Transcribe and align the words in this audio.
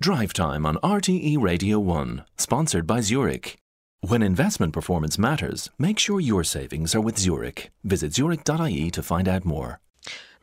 Drive 0.00 0.32
Time 0.32 0.66
on 0.66 0.76
RTE 0.82 1.40
Radio 1.40 1.78
1, 1.78 2.24
sponsored 2.36 2.84
by 2.84 3.00
Zurich. 3.00 3.56
When 4.00 4.22
investment 4.22 4.72
performance 4.72 5.18
matters, 5.18 5.70
make 5.78 6.00
sure 6.00 6.18
your 6.18 6.42
savings 6.42 6.96
are 6.96 7.00
with 7.00 7.16
Zurich. 7.16 7.70
Visit 7.84 8.12
zurich.ie 8.12 8.90
to 8.90 9.02
find 9.02 9.28
out 9.28 9.44
more. 9.44 9.80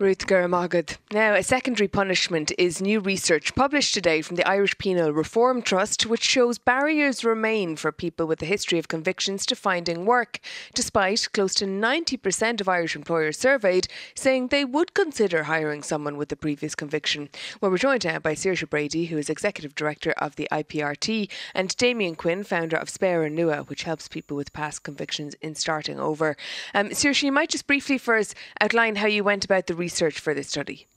Ruth 0.01 0.25
Guramagad. 0.25 0.97
Now, 1.13 1.35
a 1.35 1.43
secondary 1.43 1.87
punishment 1.87 2.51
is 2.57 2.81
new 2.81 2.99
research 2.99 3.53
published 3.53 3.93
today 3.93 4.23
from 4.23 4.35
the 4.35 4.47
Irish 4.47 4.75
Penal 4.79 5.13
Reform 5.13 5.62
Trust, 5.62 6.08
which 6.08 6.23
shows 6.23 6.58
barriers 6.58 7.23
remain 7.23 7.76
for 7.76 7.91
people 7.91 8.26
with 8.26 8.41
a 8.41 8.47
history 8.47 8.79
of 8.79 8.87
convictions 8.87 9.45
to 9.45 9.55
finding 9.55 10.08
work, 10.08 10.40
despite 10.73 11.31
close 11.33 11.53
to 11.53 11.65
90% 11.65 12.59
of 12.59 12.67
Irish 12.67 12.95
employers 12.95 13.37
surveyed 13.37 13.87
saying 14.15 14.47
they 14.47 14.65
would 14.65 14.95
consider 14.95 15.44
hiring 15.44 15.83
someone 15.83 16.18
with 16.18 16.31
a 16.31 16.36
previous 16.36 16.73
conviction. 16.73 17.30
Well, 17.62 17.70
we're 17.70 17.77
joined 17.77 18.04
now 18.04 18.18
by 18.18 18.34
Saoirse 18.34 18.68
Brady, 18.68 19.05
who 19.05 19.20
is 19.20 19.30
Executive 19.30 19.76
Director 19.76 20.13
of 20.13 20.36
the 20.36 20.48
IPRT, 20.52 21.30
and 21.54 21.77
Damien 21.77 22.16
Quinn, 22.16 22.44
founder 22.44 22.77
of 22.77 22.88
Spéire 22.88 23.31
Nua, 23.31 23.70
which 23.70 23.84
helps 23.84 24.08
people 24.08 24.36
with 24.36 24.52
past 24.52 24.81
convictions 24.81 25.36
in 25.41 25.54
starting 25.54 25.99
over. 25.99 26.36
Um, 26.73 26.90
Saoirse, 26.90 27.22
you 27.22 27.31
might 27.31 27.49
just 27.49 27.68
briefly 27.68 27.99
first 27.99 28.34
outline 28.59 28.95
how 28.95 29.05
you 29.05 29.23
went 29.23 29.45
about 29.45 29.68
the 29.68 29.76
research 29.76 29.91
research 29.91 30.20
for 30.20 30.34
this 30.34 30.48
study? 30.48 30.88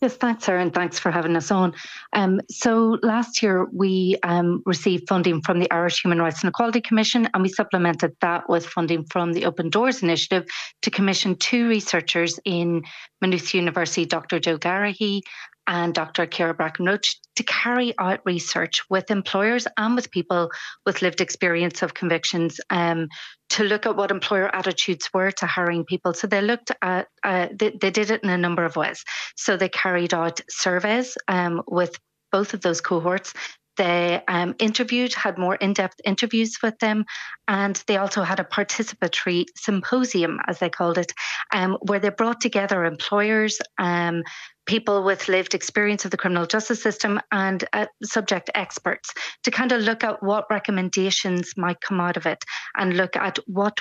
Yes, 0.00 0.16
thanks, 0.16 0.48
and 0.48 0.74
thanks 0.74 0.98
for 0.98 1.10
having 1.10 1.36
us 1.36 1.50
on. 1.50 1.72
Um, 2.12 2.40
so 2.50 2.98
last 3.02 3.42
year 3.42 3.66
we 3.72 4.16
um, 4.22 4.62
received 4.66 5.08
funding 5.08 5.40
from 5.42 5.60
the 5.60 5.70
Irish 5.70 6.02
Human 6.02 6.18
Rights 6.18 6.42
and 6.42 6.48
Equality 6.48 6.80
Commission, 6.80 7.28
and 7.32 7.42
we 7.42 7.48
supplemented 7.48 8.16
that 8.20 8.48
with 8.48 8.66
funding 8.66 9.04
from 9.04 9.32
the 9.32 9.44
Open 9.44 9.70
Doors 9.70 10.02
Initiative 10.02 10.46
to 10.82 10.90
commission 10.90 11.36
two 11.36 11.68
researchers 11.68 12.40
in 12.44 12.82
Maynooth 13.20 13.54
University, 13.54 14.04
Dr. 14.04 14.40
Joe 14.40 14.58
Garrihy 14.58 15.20
and 15.68 15.94
Dr. 15.94 16.26
Ciara 16.26 16.54
Bracken-Roche 16.54 17.16
to 17.36 17.42
carry 17.44 17.94
out 17.98 18.20
research 18.24 18.82
with 18.88 19.10
employers 19.10 19.66
and 19.76 19.94
with 19.94 20.10
people 20.10 20.50
with 20.86 21.02
lived 21.02 21.20
experience 21.20 21.82
of 21.82 21.94
convictions 21.94 22.58
um, 22.70 23.08
to 23.50 23.64
look 23.64 23.84
at 23.84 23.94
what 23.94 24.10
employer 24.10 24.52
attitudes 24.54 25.10
were 25.12 25.30
to 25.30 25.46
hiring 25.46 25.84
people. 25.84 26.14
So 26.14 26.26
they 26.26 26.40
looked 26.40 26.72
at, 26.82 27.06
uh, 27.22 27.48
they, 27.52 27.76
they, 27.80 27.90
did 27.90 28.10
it 28.10 28.24
in 28.24 28.30
a 28.30 28.38
number 28.38 28.64
of 28.64 28.76
ways. 28.76 29.04
So 29.36 29.56
they 29.56 29.68
carried 29.68 30.14
out 30.14 30.40
surveys 30.48 31.16
um, 31.28 31.62
with 31.68 31.98
both 32.32 32.54
of 32.54 32.60
those 32.60 32.80
cohorts 32.80 33.34
they 33.78 34.22
um, 34.28 34.54
interviewed, 34.58 35.14
had 35.14 35.38
more 35.38 35.54
in 35.54 35.72
depth 35.72 36.00
interviews 36.04 36.58
with 36.62 36.78
them, 36.80 37.06
and 37.46 37.82
they 37.86 37.96
also 37.96 38.22
had 38.22 38.40
a 38.40 38.44
participatory 38.44 39.46
symposium, 39.56 40.38
as 40.46 40.58
they 40.58 40.68
called 40.68 40.98
it, 40.98 41.12
um, 41.54 41.78
where 41.80 42.00
they 42.00 42.10
brought 42.10 42.42
together 42.42 42.84
employers, 42.84 43.58
um, 43.78 44.22
people 44.66 45.02
with 45.02 45.28
lived 45.28 45.54
experience 45.54 46.04
of 46.04 46.10
the 46.10 46.18
criminal 46.18 46.44
justice 46.44 46.82
system, 46.82 47.18
and 47.32 47.64
uh, 47.72 47.86
subject 48.02 48.50
experts 48.54 49.14
to 49.44 49.50
kind 49.50 49.72
of 49.72 49.80
look 49.80 50.04
at 50.04 50.22
what 50.22 50.44
recommendations 50.50 51.54
might 51.56 51.80
come 51.80 52.00
out 52.00 52.18
of 52.18 52.26
it 52.26 52.44
and 52.76 52.98
look 52.98 53.16
at 53.16 53.38
what 53.46 53.78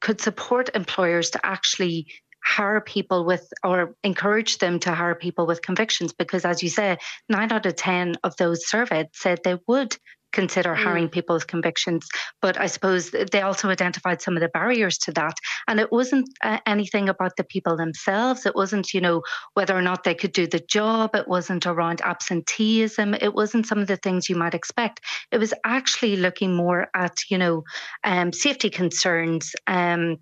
could 0.00 0.20
support 0.20 0.70
employers 0.74 1.30
to 1.30 1.46
actually 1.46 2.06
hire 2.44 2.80
people 2.80 3.24
with 3.24 3.52
or 3.64 3.94
encourage 4.02 4.58
them 4.58 4.78
to 4.80 4.92
hire 4.92 5.14
people 5.14 5.46
with 5.46 5.62
convictions 5.62 6.12
because 6.12 6.44
as 6.44 6.62
you 6.62 6.68
say 6.68 6.96
nine 7.28 7.52
out 7.52 7.66
of 7.66 7.76
ten 7.76 8.14
of 8.24 8.36
those 8.36 8.68
surveyed 8.68 9.08
said 9.12 9.40
they 9.44 9.58
would 9.66 9.96
consider 10.32 10.74
hiring 10.74 11.08
mm. 11.08 11.12
people 11.12 11.34
with 11.34 11.46
convictions. 11.46 12.08
But 12.40 12.58
i 12.58 12.66
suppose 12.66 13.10
they 13.10 13.42
also 13.42 13.68
identified 13.68 14.22
some 14.22 14.36
of 14.36 14.40
the 14.40 14.48
barriers 14.48 14.98
to 14.98 15.12
that. 15.12 15.34
And 15.68 15.80
it 15.80 15.90
wasn't 15.92 16.28
uh, 16.42 16.58
anything 16.66 17.08
about 17.08 17.36
the 17.36 17.44
people 17.44 17.76
themselves. 17.76 18.46
It 18.46 18.54
wasn't 18.54 18.92
you 18.94 19.00
know 19.00 19.22
whether 19.54 19.76
or 19.76 19.82
not 19.82 20.04
they 20.04 20.14
could 20.14 20.32
do 20.32 20.46
the 20.46 20.60
job. 20.60 21.14
It 21.14 21.28
wasn't 21.28 21.66
around 21.66 22.00
absenteeism. 22.02 23.14
It 23.14 23.34
wasn't 23.34 23.66
some 23.66 23.78
of 23.78 23.86
the 23.86 23.96
things 23.96 24.28
you 24.28 24.36
might 24.36 24.54
expect. 24.54 25.00
It 25.30 25.38
was 25.38 25.54
actually 25.64 26.16
looking 26.16 26.54
more 26.54 26.88
at 26.94 27.16
you 27.28 27.38
know 27.38 27.64
um, 28.04 28.32
safety 28.32 28.70
concerns 28.70 29.52
um, 29.66 30.18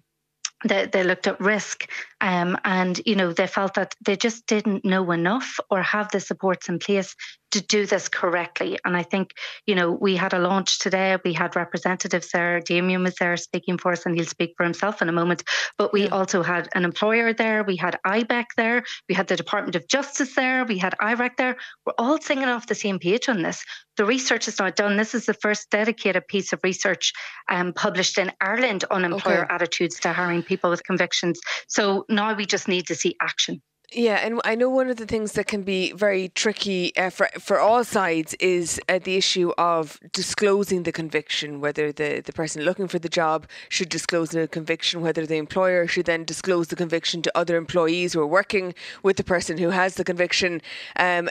they, 0.65 0.87
they 0.87 1.05
looked 1.05 1.27
at 1.27 1.41
risk 1.41 1.89
um, 2.21 2.57
and 2.65 3.01
you 3.07 3.15
know 3.15 3.33
they 3.33 3.47
felt 3.47 3.75
that 3.75 3.95
they 4.05 4.17
just 4.17 4.47
didn't 4.47 4.85
know 4.85 5.11
enough 5.13 5.61
or 5.71 5.83
have 5.83 6.11
the 6.11 6.21
supports 6.21 6.69
in 6.69 6.79
place 6.79 7.15
to 7.53 7.61
do 7.61 7.87
this 7.87 8.09
correctly. 8.09 8.79
And 8.85 8.97
I 8.97 9.03
think, 9.03 9.33
you 9.67 9.75
know, 9.75 9.91
we 9.91 10.17
had 10.17 10.35
a 10.35 10.39
launch 10.39 10.79
today. 10.79 11.17
We 11.25 11.33
had 11.33 11.57
representatives 11.57 12.31
there. 12.33 12.61
Damien 12.61 13.03
was 13.03 13.15
there 13.17 13.37
speaking 13.37 13.79
for 13.79 13.93
us, 13.93 14.07
and 14.07 14.15
he'll 14.15 14.27
speak 14.27 14.55
for 14.57 14.65
himself 14.65 15.03
in 15.03 15.09
a 15.09 15.13
moment. 15.13 15.43
But 15.77 15.93
we 15.93 16.05
yeah. 16.05 16.11
also 16.11 16.43
had 16.43 16.69
an 16.75 16.85
employer 16.85 17.33
there. 17.33 17.65
We 17.65 17.77
had 17.77 17.99
IBEC 18.07 18.47
there. 18.57 18.83
We 19.09 19.15
had 19.15 19.29
the 19.29 19.37
Department 19.37 19.77
of 19.77 19.89
Justice 19.89 20.35
there. 20.35 20.65
We 20.65 20.79
had 20.79 20.95
IREC 21.01 21.37
there. 21.37 21.57
We're 21.87 21.95
all 21.99 22.21
singing 22.21 22.49
off 22.49 22.67
the 22.67 22.75
same 22.75 22.99
page 22.99 23.29
on 23.29 23.43
this. 23.43 23.65
The 23.97 24.05
research 24.05 24.47
is 24.47 24.59
not 24.59 24.77
done. 24.77 24.97
This 24.97 25.15
is 25.15 25.27
the 25.27 25.35
first 25.35 25.71
dedicated 25.71 26.29
piece 26.29 26.53
of 26.53 26.61
research 26.63 27.13
um, 27.49 27.73
published 27.73 28.19
in 28.19 28.33
Ireland 28.41 28.85
on 28.91 29.05
employer 29.05 29.45
okay. 29.45 29.55
attitudes 29.55 29.99
to 30.01 30.13
hiring 30.13 30.43
people 30.43 30.71
with 30.71 30.85
convictions. 30.85 31.41
So 31.67 32.05
now 32.09 32.35
we 32.35 32.47
just 32.47 32.69
need 32.69 32.87
to 32.89 32.95
see 32.95 33.17
action. 33.21 33.61
Yeah, 33.91 34.17
and 34.17 34.39
I 34.45 34.55
know 34.55 34.69
one 34.69 34.91
of 34.91 34.99
the 34.99 35.07
things 35.07 35.33
that 35.33 35.47
can 35.47 35.63
be 35.63 35.93
very 35.93 36.29
tricky 36.29 36.95
uh, 36.95 37.09
for 37.09 37.31
for 37.41 37.59
all 37.59 37.85
sides 37.85 38.35
is 38.35 38.79
uh, 38.87 38.99
the 39.03 39.17
issue 39.17 39.51
of 39.57 39.99
disclosing 40.13 40.83
the 40.83 40.93
conviction. 40.93 41.61
Whether 41.63 41.91
the 41.91 42.21
the 42.21 42.35
person 42.35 42.65
looking 42.65 42.87
for 42.87 42.99
the 42.99 43.09
job 43.09 43.47
should 43.71 43.89
disclose 43.89 44.29
the 44.31 44.47
conviction, 44.47 45.01
whether 45.01 45.25
the 45.25 45.37
employer 45.37 45.87
should 45.87 46.05
then 46.05 46.25
disclose 46.25 46.69
the 46.69 46.77
conviction 46.77 47.23
to 47.23 47.39
other 47.39 47.57
employees 47.57 48.13
who 48.13 48.21
are 48.21 48.27
working 48.27 48.75
with 49.03 49.17
the 49.17 49.25
person 49.25 49.57
who 49.57 49.71
has 49.71 49.95
the 49.95 50.05
conviction. 50.05 50.61
Um, 50.97 51.31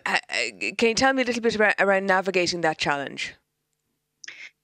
can 0.78 0.90
you 0.90 0.96
tell 0.96 1.14
me 1.14 1.22
a 1.22 1.26
little 1.26 1.44
bit 1.44 1.56
about 1.56 1.76
around 1.78 2.08
navigating 2.08 2.62
that 2.62 2.80
challenge? 2.80 3.36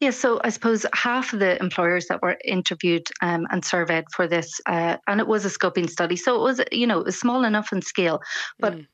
Yeah, 0.03 0.09
so 0.09 0.41
I 0.43 0.49
suppose 0.49 0.85
half 0.93 1.31
of 1.31 1.39
the 1.39 1.57
employers 1.61 2.07
that 2.07 2.21
were 2.21 2.37
interviewed 2.43 3.07
um, 3.21 3.47
and 3.51 3.63
surveyed 3.63 4.03
for 4.13 4.27
this, 4.27 4.59
uh, 4.65 4.97
and 5.07 5.21
it 5.21 5.27
was 5.27 5.45
a 5.45 5.47
scoping 5.47 5.89
study, 5.89 6.17
so 6.17 6.35
it 6.35 6.41
was 6.41 6.59
you 6.73 6.85
know 6.85 6.99
it 6.99 7.05
was 7.05 7.17
small 7.17 7.45
enough 7.45 7.71
in 7.71 7.81
scale, 7.81 8.19
but. 8.59 8.73
Mm. 8.73 8.87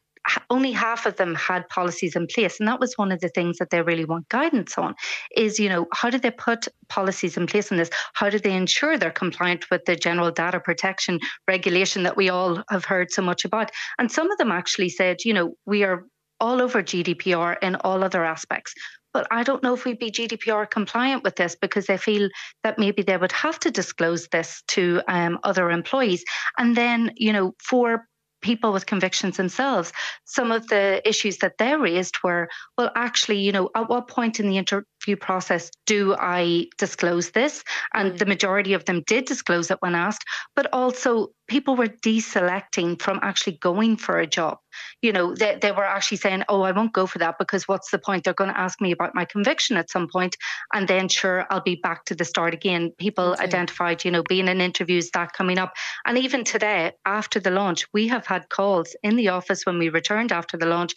Only 0.52 0.74
half 0.74 1.06
of 1.08 1.16
them 1.16 1.34
had 1.34 1.68
policies 1.70 2.16
in 2.16 2.28
place, 2.28 2.60
and 2.60 2.68
that 2.68 2.80
was 2.80 2.94
one 2.98 3.12
of 3.12 3.22
the 3.22 3.30
things 3.30 3.58
that 3.58 3.70
they 3.72 3.82
really 3.82 4.06
want 4.06 4.30
guidance 4.30 4.78
on. 4.78 4.94
Is 5.36 5.58
you 5.58 5.70
know 5.70 5.88
how 5.94 6.10
do 6.12 6.20
they 6.20 6.30
put 6.30 6.68
policies 6.90 7.38
in 7.38 7.48
place 7.48 7.72
on 7.72 7.78
this? 7.78 7.90
How 8.14 8.30
do 8.30 8.38
they 8.38 8.54
ensure 8.54 8.98
they're 8.98 9.12
compliant 9.12 9.72
with 9.72 9.86
the 9.86 9.96
general 9.96 10.30
data 10.30 10.60
protection 10.60 11.20
regulation 11.48 12.04
that 12.04 12.18
we 12.18 12.30
all 12.30 12.62
have 12.70 12.86
heard 12.86 13.12
so 13.12 13.24
much 13.24 13.46
about? 13.46 13.72
And 13.98 14.12
some 14.12 14.30
of 14.30 14.38
them 14.38 14.52
actually 14.52 14.90
said, 14.90 15.24
you 15.24 15.34
know, 15.34 15.56
we 15.66 15.84
are 15.84 16.04
all 16.40 16.62
over 16.62 16.84
GDPR 16.84 17.56
in 17.62 17.76
all 17.78 18.04
other 18.04 18.24
aspects. 18.24 18.74
But 19.14 19.28
I 19.32 19.44
don't 19.44 19.64
know 19.64 19.74
if 19.74 19.86
we'd 19.86 20.00
be 20.00 20.12
GDPR 20.12 20.70
compliant 20.70 21.24
with 21.24 21.36
this 21.36 21.56
because 21.56 21.88
they 21.88 21.98
feel 21.98 22.30
that 22.64 22.78
maybe 22.78 23.02
they 23.02 23.18
would 23.18 23.32
have 23.32 23.60
to 23.62 23.72
disclose 23.72 24.28
this 24.28 24.64
to 24.70 25.02
um, 25.08 25.40
other 25.44 25.72
employees. 25.72 26.24
And 26.58 26.76
then, 26.76 27.12
you 27.16 27.34
know, 27.34 27.56
for 27.60 28.06
people 28.42 28.72
with 28.72 28.86
convictions 28.86 29.38
themselves, 29.38 29.92
some 30.26 30.52
of 30.52 30.68
the 30.68 31.02
issues 31.08 31.38
that 31.40 31.58
they 31.58 31.76
raised 31.76 32.16
were, 32.24 32.50
well, 32.78 32.92
actually, 32.96 33.40
you 33.40 33.52
know, 33.52 33.70
at 33.76 33.90
what 33.90 34.08
point 34.08 34.40
in 34.40 34.50
the 34.50 34.58
interview 35.00 35.16
process 35.16 35.72
do 35.86 36.16
I 36.18 36.68
disclose 36.78 37.32
this? 37.32 37.64
And 37.94 38.20
the 38.20 38.26
majority 38.26 38.74
of 38.74 38.86
them 38.86 39.04
did 39.08 39.26
disclose 39.26 39.72
it 39.72 39.78
when 39.80 39.96
asked, 39.96 40.24
but 40.56 40.68
also 40.74 41.30
people 41.48 41.76
were 41.76 41.88
deselecting 41.88 43.02
from 43.02 43.20
actually 43.24 43.58
going 43.58 43.98
for 43.98 44.20
a 44.20 44.28
job. 44.28 44.60
You 45.02 45.12
know, 45.12 45.34
they, 45.34 45.58
they 45.60 45.72
were 45.72 45.84
actually 45.84 46.18
saying, 46.18 46.44
oh, 46.48 46.62
I 46.62 46.74
won't 46.74 46.94
go 46.94 47.08
for 47.08 47.18
that 47.20 47.38
because 47.40 47.68
what's 47.68 47.90
the 47.90 47.98
point? 47.98 48.24
They're 48.24 48.36
going 48.36 48.52
to 48.52 48.60
ask 48.60 48.80
me 48.80 48.92
about 48.92 49.16
my 49.16 49.26
conviction 49.26 49.78
at 49.78 49.90
some 49.90 50.08
point, 50.08 50.36
and 50.74 50.88
then 50.88 51.10
sure, 51.10 51.48
I'll 51.50 51.62
be 51.62 51.80
back 51.82 52.06
to 52.06 52.16
the 52.16 52.24
start 52.24 52.54
again. 52.54 52.92
People 53.00 53.32
okay. 53.32 53.44
identified, 53.44 54.06
you 54.06 54.12
know, 54.12 54.22
being 54.22 54.48
in 54.48 54.62
interviews, 54.62 55.10
that 55.12 55.34
coming 55.34 55.58
up. 55.58 55.74
And 56.06 56.20
even 56.20 56.44
today, 56.44 56.92
after 57.06 57.40
the 57.40 57.52
launch, 57.52 57.88
we 57.94 58.10
have 58.10 58.28
had 58.28 58.50
calls 58.50 58.96
in 59.02 59.16
the 59.16 59.30
office 59.30 59.66
when 59.66 59.80
we 59.80 59.90
returned 59.90 60.32
after 60.32 60.56
the 60.56 60.68
launch 60.68 60.94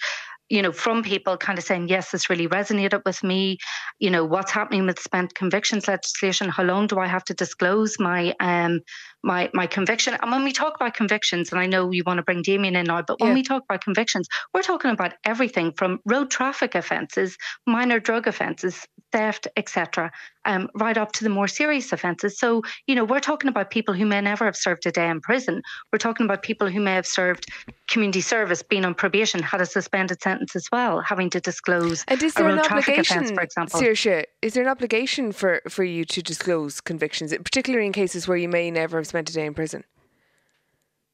you 0.53 0.61
know, 0.61 0.71
from 0.71 1.03
people 1.03 1.39
kind 1.39 1.59
of 1.59 1.65
saying, 1.65 1.89
yes, 1.89 2.11
this 2.11 2.29
really 2.29 2.47
resonated 2.47 3.03
with 3.07 3.25
me. 3.25 3.57
You 3.99 4.11
know, 4.11 4.27
what's 4.27 4.53
happening 4.53 4.85
with 4.85 4.99
spent 4.99 5.35
convictions 5.35 5.89
legislation? 5.89 6.51
How 6.51 6.63
long 6.63 6.89
do 6.89 6.99
I 6.99 7.07
have 7.07 7.25
to 7.25 7.35
disclose 7.35 7.99
my 7.99 8.35
um 8.39 8.81
my 9.25 9.49
my 9.55 9.67
conviction? 9.67 10.15
And 10.21 10.31
when 10.31 10.45
we 10.45 10.53
talk 10.53 10.75
about 10.77 10.93
convictions, 10.93 11.53
and 11.53 11.59
I 11.59 11.65
know 11.65 11.91
you 11.91 12.03
want 12.05 12.19
to 12.19 12.23
bring 12.23 12.43
Damien 12.43 12.77
in 12.77 12.85
now, 12.85 13.01
but 13.01 13.19
when 13.19 13.31
yeah. 13.31 13.35
we 13.35 13.43
talk 13.43 13.63
about 13.67 13.83
convictions, 13.83 14.29
we're 14.53 14.61
talking 14.61 14.91
about 14.91 15.15
everything 15.25 15.73
from 15.73 16.01
road 16.05 16.31
traffic 16.31 16.75
offences, 16.75 17.35
minor 17.67 17.99
drug 17.99 18.27
offences, 18.27 18.87
theft, 19.13 19.49
etc., 19.57 20.11
um, 20.45 20.69
right 20.75 20.97
up 20.97 21.13
to 21.13 21.25
the 21.25 21.31
more 21.31 21.47
serious 21.47 21.93
offences. 21.93 22.39
So, 22.39 22.63
you 22.87 22.95
know, 22.95 23.05
we're 23.05 23.21
talking 23.21 23.49
about 23.49 23.71
people 23.71 23.95
who 23.95 24.07
may 24.07 24.21
never 24.21 24.45
have 24.45 24.57
served 24.57 24.87
a 24.87 24.91
day 24.91 25.09
in 25.09 25.21
prison. 25.21 25.63
We're 25.93 25.99
talking 25.99 26.25
about 26.25 26.43
people 26.43 26.69
who 26.69 26.81
may 26.81 26.95
have 26.95 27.07
served 27.07 27.47
community 27.89 28.21
service, 28.21 28.63
been 28.63 28.85
on 28.85 28.95
probation, 28.95 29.43
had 29.43 29.61
a 29.61 29.67
suspended 29.67 30.21
sentence 30.21 30.57
as 30.57 30.67
well, 30.73 31.01
having 31.01 31.31
to 31.31 31.41
disclose 31.41 32.05
and 32.09 32.23
is 32.23 32.35
there 32.35 32.47
a 32.47 32.49
road 32.49 32.59
an 32.59 32.65
traffic 32.65 32.89
obligation, 32.89 33.19
offence, 33.19 33.31
for 33.31 33.43
example. 33.43 33.81
Saoirse, 33.81 34.25
is 34.41 34.55
there 34.55 34.63
an 34.65 34.69
obligation 34.69 35.33
for, 35.33 35.61
for 35.69 35.85
you 35.85 36.05
to 36.07 36.23
disclose 36.23 36.81
convictions, 36.81 37.33
particularly 37.45 37.87
in 37.87 37.93
cases 37.93 38.27
where 38.27 38.37
you 38.37 38.49
may 38.49 38.71
never 38.71 38.97
have 38.97 39.07
spent 39.07 39.31
a 39.31 39.33
day 39.33 39.47
in 39.47 39.55
prison? 39.55 39.85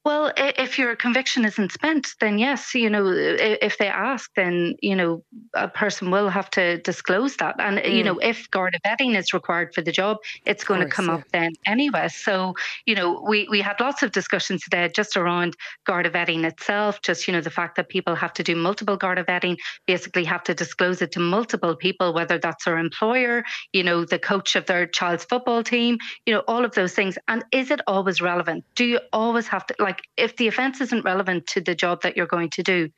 Well, 0.08 0.32
if 0.38 0.78
your 0.78 0.96
conviction 0.96 1.44
isn't 1.44 1.70
spent, 1.70 2.14
then 2.18 2.38
yes, 2.38 2.74
you 2.74 2.88
know, 2.88 3.12
if 3.12 3.76
they 3.76 3.88
ask, 3.88 4.30
then, 4.36 4.74
you 4.80 4.96
know, 4.96 5.22
a 5.52 5.68
person 5.68 6.10
will 6.10 6.30
have 6.30 6.48
to 6.52 6.78
disclose 6.78 7.36
that. 7.36 7.56
And, 7.58 7.76
mm. 7.76 7.94
you 7.94 8.02
know, 8.02 8.14
mm. 8.14 8.24
if 8.24 8.50
Garda 8.50 8.78
vetting 8.86 9.18
is 9.18 9.34
required 9.34 9.74
for 9.74 9.82
the 9.82 9.92
job, 9.92 10.16
it's 10.46 10.64
going 10.64 10.80
course, 10.80 10.90
to 10.90 10.96
come 10.96 11.08
yeah. 11.08 11.14
up 11.16 11.24
then 11.30 11.52
anyway. 11.66 12.08
So, 12.08 12.54
you 12.86 12.94
know, 12.94 13.22
we, 13.28 13.48
we 13.50 13.60
had 13.60 13.78
lots 13.80 14.02
of 14.02 14.12
discussions 14.12 14.62
today 14.62 14.88
just 14.96 15.14
around 15.14 15.54
Garda 15.84 16.08
vetting 16.08 16.42
itself, 16.44 17.02
just, 17.02 17.28
you 17.28 17.34
know, 17.34 17.42
the 17.42 17.50
fact 17.50 17.76
that 17.76 17.90
people 17.90 18.14
have 18.14 18.32
to 18.32 18.42
do 18.42 18.56
multiple 18.56 18.96
Garda 18.96 19.24
vetting, 19.24 19.58
basically 19.86 20.24
have 20.24 20.42
to 20.44 20.54
disclose 20.54 21.02
it 21.02 21.12
to 21.12 21.20
multiple 21.20 21.76
people, 21.76 22.14
whether 22.14 22.38
that's 22.38 22.64
their 22.64 22.78
employer, 22.78 23.44
you 23.74 23.84
know, 23.84 24.06
the 24.06 24.18
coach 24.18 24.56
of 24.56 24.64
their 24.64 24.86
child's 24.86 25.26
football 25.26 25.62
team, 25.62 25.98
you 26.24 26.32
know, 26.32 26.42
all 26.48 26.64
of 26.64 26.72
those 26.74 26.94
things. 26.94 27.18
And 27.28 27.44
is 27.52 27.70
it 27.70 27.82
always 27.86 28.22
relevant? 28.22 28.64
Do 28.74 28.86
you 28.86 29.00
always 29.12 29.46
have 29.48 29.66
to, 29.66 29.74
like, 29.78 29.97
if 30.16 30.36
the 30.36 30.48
offence 30.48 30.80
isn't 30.80 31.04
relevant 31.04 31.46
to 31.48 31.60
the 31.60 31.74
job 31.74 32.02
that 32.02 32.16
you're 32.16 32.26
going 32.26 32.50
to 32.50 32.62
do, 32.62 32.90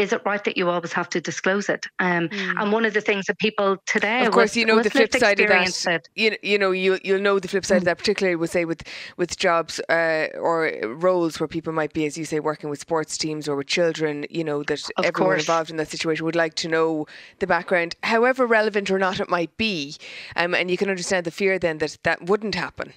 is 0.00 0.14
it 0.14 0.22
right 0.24 0.42
that 0.44 0.56
you 0.56 0.70
always 0.70 0.92
have 0.92 1.08
to 1.10 1.20
disclose 1.20 1.68
it? 1.68 1.86
Um, 1.98 2.28
mm. 2.28 2.54
And 2.60 2.72
one 2.72 2.84
of 2.86 2.94
the 2.94 3.02
things 3.02 3.26
that 3.26 3.38
people 3.38 3.76
today, 3.86 4.24
of 4.24 4.32
course, 4.32 4.52
with, 4.52 4.56
you 4.56 4.64
know 4.64 4.82
the 4.82 4.90
flip 4.90 5.12
side 5.14 5.38
of 5.40 5.48
that. 5.48 5.68
Said, 5.68 6.02
you, 6.14 6.36
you 6.42 6.58
know 6.58 6.70
you 6.70 6.98
you'll 7.04 7.20
know 7.20 7.38
the 7.38 7.48
flip 7.48 7.66
side 7.66 7.76
mm. 7.76 7.78
of 7.78 7.84
that, 7.84 7.98
particularly 7.98 8.36
with 8.36 8.50
say 8.50 8.64
with 8.64 8.82
with 9.18 9.36
jobs 9.36 9.78
uh, 9.90 10.28
or 10.40 10.72
roles 10.86 11.38
where 11.38 11.48
people 11.48 11.72
might 11.72 11.92
be, 11.92 12.06
as 12.06 12.16
you 12.16 12.24
say, 12.24 12.40
working 12.40 12.70
with 12.70 12.80
sports 12.80 13.18
teams 13.18 13.46
or 13.46 13.56
with 13.56 13.66
children. 13.66 14.24
You 14.30 14.44
know 14.44 14.62
that 14.64 14.82
of 14.96 15.04
everyone 15.04 15.34
course. 15.34 15.42
involved 15.42 15.70
in 15.70 15.76
that 15.76 15.88
situation 15.88 16.24
would 16.24 16.36
like 16.36 16.54
to 16.54 16.68
know 16.68 17.06
the 17.40 17.46
background, 17.46 17.94
however 18.02 18.46
relevant 18.46 18.90
or 18.90 18.98
not 18.98 19.20
it 19.20 19.28
might 19.28 19.54
be, 19.58 19.96
um, 20.34 20.54
and 20.54 20.70
you 20.70 20.78
can 20.78 20.88
understand 20.88 21.26
the 21.26 21.30
fear 21.30 21.58
then 21.58 21.78
that 21.78 21.98
that 22.04 22.22
wouldn't 22.22 22.54
happen. 22.54 22.94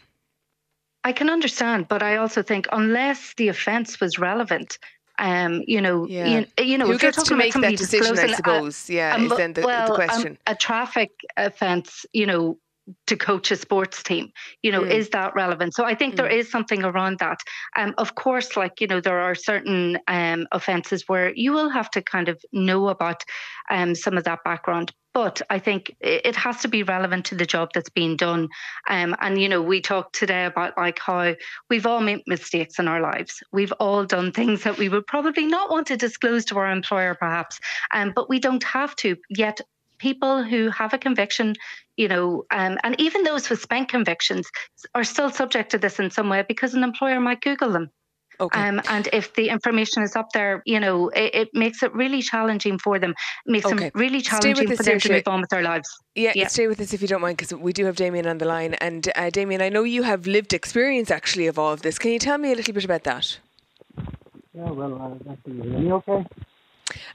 I 1.04 1.12
can 1.12 1.30
understand, 1.30 1.88
but 1.88 2.02
I 2.02 2.18
also 2.18 2.42
think 2.42 2.68
unless 2.72 3.34
the 3.36 3.50
offence 3.50 4.00
was 4.00 4.20
relevant, 4.20 4.78
um, 5.20 5.62
you 5.68 5.82
know, 5.82 6.08
yeah. 6.08 6.28
you, 6.58 6.64
you, 6.64 6.78
know, 6.78 6.88
who 6.88 6.98
gets 6.98 7.22
to 7.24 7.36
make 7.36 7.54
that 7.54 7.78
decision? 7.78 8.18
I 8.18 8.34
suppose, 8.34 8.90
a, 8.90 8.94
yeah, 8.94 9.16
a, 9.16 9.24
is 9.24 9.38
then 9.38 9.54
the, 9.54 9.62
well, 9.62 9.88
the 9.88 9.96
question. 9.96 10.38
a 10.48 10.56
traffic 10.56 11.12
offence, 11.38 12.06
you 12.14 12.26
know, 12.26 12.58
to 13.08 13.16
coach 13.16 13.50
a 13.52 13.56
sports 13.56 14.04
team 14.04 14.30
you 14.62 14.70
know 14.70 14.82
mm. 14.82 14.92
is 14.92 15.08
that 15.10 15.34
relevant 15.36 15.74
so 15.74 15.86
i 15.86 15.96
think 15.96 16.14
mm. 16.14 16.18
there 16.18 16.28
is 16.28 16.52
something 16.52 16.84
around 16.84 17.18
that 17.20 17.40
um, 17.78 17.94
of 17.98 18.16
course 18.16 18.58
like 18.58 18.82
you 18.82 18.88
know 18.88 19.00
there 19.00 19.20
are 19.20 19.36
certain 19.36 19.98
um, 20.08 20.46
offences 20.52 21.08
where 21.08 21.34
you 21.34 21.54
will 21.54 21.70
have 21.70 21.90
to 21.90 22.02
kind 22.02 22.28
of 22.28 22.44
know 22.52 22.90
about 22.90 23.24
um, 23.70 23.96
some 23.96 24.18
of 24.18 24.26
that 24.26 24.44
background 24.44 24.92
but 25.14 25.42
I 25.50 25.60
think 25.60 25.96
it 26.02 26.36
has 26.36 26.62
to 26.62 26.68
be 26.68 26.84
relevant 26.84 27.26
to 27.26 27.36
the 27.36 27.46
job 27.46 27.70
that's 27.74 27.90
being 27.90 28.18
done. 28.18 28.50
Um, 28.90 29.16
and 29.22 29.40
you 29.40 29.48
know, 29.48 29.62
we 29.62 29.82
talked 29.82 30.16
today 30.16 30.46
about 30.46 30.78
like 30.78 31.00
how 31.00 31.36
we've 31.70 31.86
all 31.86 32.02
made 32.02 32.22
mistakes 32.28 32.80
in 32.80 32.88
our 32.88 33.02
lives. 33.02 33.42
We've 33.52 33.74
all 33.74 34.06
done 34.06 34.32
things 34.32 34.64
that 34.64 34.78
we 34.78 34.90
would 34.90 35.08
probably 35.08 35.46
not 35.46 35.70
want 35.70 35.88
to 35.88 35.98
disclose 35.98 36.46
to 36.46 36.58
our 36.58 36.72
employer, 36.72 37.16
perhaps, 37.16 37.60
um, 37.94 38.12
but 38.16 38.30
we 38.30 38.40
don't 38.40 38.64
have 38.64 38.96
to. 38.98 39.16
Yet 39.30 39.62
people 40.00 40.44
who 40.44 40.70
have 40.70 40.94
a 40.94 40.98
conviction, 40.98 41.56
you 41.96 42.08
know, 42.08 42.44
um, 42.52 42.78
and 42.84 43.00
even 43.00 43.24
those 43.24 43.50
with 43.50 43.62
spent 43.62 43.90
convictions 43.90 44.50
are 44.96 45.04
still 45.04 45.30
subject 45.30 45.72
to 45.72 45.78
this 45.78 46.00
in 46.00 46.12
some 46.12 46.30
way 46.30 46.44
because 46.48 46.74
an 46.74 46.84
employer 46.84 47.20
might 47.20 47.42
Google 47.42 47.72
them. 47.72 47.90
Okay. 48.40 48.60
Um, 48.60 48.82
and 48.90 49.08
if 49.14 49.34
the 49.36 49.50
information 49.50 50.04
is 50.04 50.16
up 50.16 50.32
there, 50.34 50.64
you 50.66 50.80
know, 50.80 51.10
it, 51.10 51.36
it 51.36 51.50
makes 51.54 51.84
it 51.84 51.94
really 51.94 52.22
challenging 52.22 52.80
for 52.80 53.00
them. 53.00 53.12
It 53.46 53.52
makes 53.52 53.66
okay. 53.66 53.76
them 53.76 53.92
really 53.94 54.22
challenging 54.22 54.76
for 54.76 54.84
them 54.84 55.00
to 55.00 55.12
move 55.14 55.28
on 55.28 55.42
with 55.42 55.50
their 55.50 55.62
lives. 55.62 55.90
Yeah, 56.16 56.34
yeah, 56.36 56.48
stay 56.48 56.68
with 56.68 56.80
us 56.80 56.94
if 56.94 57.02
you 57.02 57.08
don't 57.08 57.22
mind, 57.22 57.38
because 57.38 57.54
we 57.54 57.74
do 57.74 57.86
have 57.86 57.96
Damien 57.96 58.28
on 58.28 58.38
the 58.38 58.46
line. 58.46 58.74
And 58.76 59.12
uh, 59.16 59.30
Damien, 59.30 59.62
I 59.62 59.70
know 59.70 59.84
you 59.84 60.04
have 60.04 60.28
lived 60.28 60.54
experience 60.54 61.12
actually 61.12 61.48
of 61.48 61.58
all 61.58 61.74
of 61.74 61.82
this. 61.82 62.00
Can 62.00 62.12
you 62.12 62.20
tell 62.20 62.38
me 62.38 62.52
a 62.52 62.56
little 62.56 62.74
bit 62.74 62.86
about 62.86 63.04
that? 63.04 63.38
Yeah, 64.54 64.70
well, 64.70 65.20
uh, 65.28 65.36
can 65.44 65.58
you 65.58 65.70
hear 65.70 65.80
me 65.80 65.92
okay? 65.94 66.26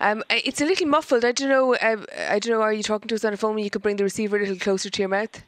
Um, 0.00 0.24
it's 0.30 0.60
a 0.60 0.64
little 0.64 0.88
muffled. 0.88 1.24
I 1.24 1.32
don't 1.32 1.48
know. 1.48 1.74
Uh, 1.74 2.04
I 2.28 2.38
don't 2.38 2.52
know. 2.52 2.62
Are 2.62 2.72
you 2.72 2.82
talking 2.82 3.08
to 3.08 3.14
us 3.14 3.24
on 3.24 3.32
the 3.32 3.36
phone? 3.36 3.58
You 3.58 3.70
could 3.70 3.82
bring 3.82 3.96
the 3.96 4.04
receiver 4.04 4.36
a 4.36 4.40
little 4.40 4.56
closer 4.56 4.90
to 4.90 5.02
your 5.02 5.08
mouth. 5.08 5.42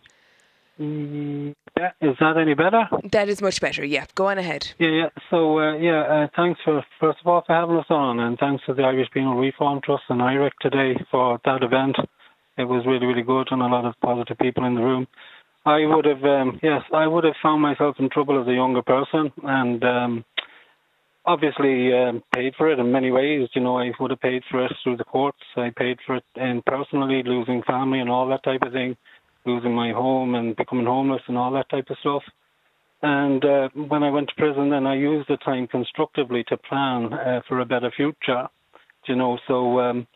Yeah, 0.81 1.93
is 2.01 2.17
that 2.21 2.39
any 2.41 2.55
better? 2.55 2.89
That 3.13 3.29
is 3.29 3.43
much 3.43 3.61
better. 3.61 3.85
Yeah, 3.85 4.07
go 4.15 4.29
on 4.29 4.39
ahead. 4.39 4.67
Yeah, 4.79 4.89
yeah. 4.89 5.09
So 5.29 5.59
uh, 5.59 5.77
yeah, 5.77 6.01
uh, 6.01 6.29
thanks 6.35 6.59
for 6.65 6.83
first 6.99 7.19
of 7.21 7.27
all 7.27 7.43
for 7.47 7.55
having 7.55 7.77
us 7.77 7.87
on, 7.91 8.19
and 8.19 8.39
thanks 8.39 8.65
to 8.65 8.73
the 8.73 8.83
Irish 8.83 9.11
Penal 9.13 9.37
Reform 9.37 9.81
Trust 9.85 10.05
and 10.09 10.21
IREC 10.23 10.53
today 10.63 10.95
for 11.11 11.39
that 11.45 11.63
event. 11.63 11.97
It 12.57 12.65
was 12.65 12.85
really, 12.87 13.07
really 13.07 13.23
good, 13.23 13.49
and 13.51 13.61
a 13.61 13.67
lot 13.67 13.85
of 13.85 13.95
positive 14.03 14.39
people 14.39 14.65
in 14.65 14.75
the 14.75 14.81
room. 14.81 15.07
I 15.67 15.85
would 15.85 16.07
have, 16.07 16.25
um, 16.25 16.59
yes, 16.63 16.83
I 16.95 17.07
would 17.07 17.25
have 17.25 17.35
found 17.43 17.61
myself 17.61 17.97
in 17.99 18.09
trouble 18.09 18.41
as 18.41 18.49
a 18.49 18.55
younger 18.55 18.83
person, 18.83 19.31
and 19.43 19.85
um, 19.85 20.25
obviously 21.27 21.93
um, 21.93 22.23
paid 22.35 22.55
for 22.57 22.71
it 22.73 22.79
in 22.79 22.91
many 22.91 23.11
ways. 23.11 23.49
You 23.55 23.63
know, 23.63 23.79
I 23.79 23.91
would 24.01 24.11
have 24.11 24.21
paid 24.21 24.43
for 24.51 24.65
it 24.65 24.73
through 24.83 24.97
the 24.97 25.05
courts. 25.05 25.39
I 25.57 25.71
paid 25.77 25.99
for 26.07 26.17
it 26.17 26.25
in 26.37 26.63
personally, 26.67 27.23
losing 27.25 27.63
family 27.63 28.01
and 28.01 28.09
all 28.09 28.29
that 28.29 28.43
type 28.45 28.63
of 28.63 28.73
thing, 28.73 28.97
losing 29.47 29.75
my 29.75 29.93
home 29.93 30.35
and 30.35 30.57
becoming 30.57 30.87
homeless 30.87 31.23
and 31.29 31.37
all 31.37 31.53
that 31.53 31.69
type 31.71 31.91
of 31.91 31.97
stuff. 32.01 32.23
And 33.03 33.45
uh, 33.45 33.69
when 33.75 34.03
I 34.03 34.11
went 34.11 34.29
to 34.29 34.35
prison, 34.37 34.71
then 34.71 34.87
I 34.87 34.97
used 34.97 35.29
the 35.29 35.39
time 35.39 35.67
constructively 35.67 36.45
to 36.49 36.57
plan 36.57 37.13
uh, 37.13 37.41
for 37.49 37.61
a 37.61 37.65
better 37.65 37.91
future. 37.97 38.49
You 39.07 39.17
know, 39.17 39.39
so 39.49 39.81
um, 39.81 40.07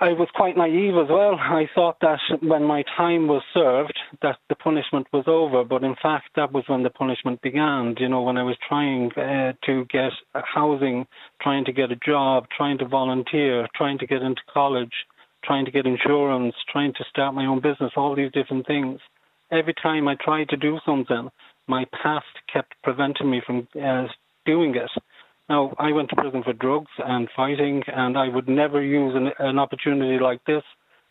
I 0.00 0.08
was 0.08 0.28
quite 0.34 0.56
naive 0.56 0.94
as 0.96 1.08
well. 1.08 1.34
I 1.40 1.68
thought 1.74 1.96
that 2.00 2.18
when 2.42 2.64
my 2.64 2.84
time 2.96 3.26
was 3.28 3.42
served, 3.54 3.98
that 4.20 4.36
the 4.48 4.54
punishment 4.56 5.06
was 5.12 5.24
over. 5.26 5.64
But 5.64 5.84
in 5.84 5.94
fact, 6.02 6.28
that 6.36 6.52
was 6.52 6.64
when 6.66 6.82
the 6.82 6.90
punishment 6.90 7.40
began. 7.40 7.94
You 7.98 8.08
know, 8.10 8.22
when 8.22 8.36
I 8.36 8.42
was 8.42 8.56
trying 8.68 9.12
uh, 9.12 9.54
to 9.64 9.86
get 9.86 10.12
housing, 10.34 11.06
trying 11.40 11.64
to 11.64 11.72
get 11.72 11.90
a 11.90 11.96
job, 11.96 12.46
trying 12.54 12.76
to 12.78 12.88
volunteer, 12.88 13.66
trying 13.74 13.98
to 13.98 14.06
get 14.06 14.20
into 14.20 14.42
college, 14.52 14.92
trying 15.44 15.64
to 15.64 15.70
get 15.70 15.86
insurance, 15.86 16.54
trying 16.70 16.92
to 16.94 17.04
start 17.08 17.34
my 17.34 17.46
own 17.46 17.60
business, 17.60 17.92
all 17.96 18.14
these 18.14 18.32
different 18.32 18.66
things. 18.66 19.00
Every 19.50 19.74
time 19.74 20.08
I 20.08 20.16
tried 20.16 20.48
to 20.50 20.56
do 20.56 20.78
something, 20.84 21.28
my 21.66 21.84
past 22.02 22.26
kept 22.52 22.74
preventing 22.82 23.30
me 23.30 23.42
from 23.46 23.68
uh, 23.80 24.06
doing 24.46 24.74
it. 24.74 24.90
Now, 25.48 25.74
I 25.78 25.92
went 25.92 26.08
to 26.10 26.16
prison 26.16 26.42
for 26.42 26.54
drugs 26.54 26.90
and 26.98 27.28
fighting, 27.36 27.82
and 27.86 28.16
I 28.16 28.28
would 28.28 28.48
never 28.48 28.82
use 28.82 29.14
an, 29.14 29.30
an 29.38 29.58
opportunity 29.58 30.18
like 30.22 30.42
this 30.46 30.62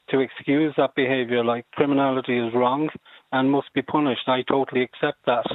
to 0.09 0.19
excuse 0.19 0.73
that 0.77 0.95
behaviour. 0.95 1.43
Like 1.43 1.65
criminality 1.71 2.37
is 2.39 2.53
wrong 2.53 2.89
and 3.31 3.51
must 3.51 3.71
be 3.73 3.81
punished. 3.81 4.27
I 4.27 4.41
totally 4.41 4.81
accept 4.81 5.19
that. 5.25 5.45